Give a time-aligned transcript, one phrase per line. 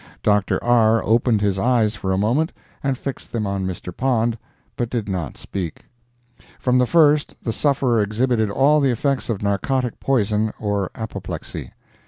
[0.23, 0.57] Dr.
[0.63, 1.03] R.
[1.05, 2.51] opened his eyes for a moment,
[2.81, 3.95] and fixed them on Mr.
[3.95, 4.35] Pond,
[4.75, 5.85] but did not speak.
[6.57, 11.73] From the first the sufferer exhibited all the effects of narcotic poison or apoplexy.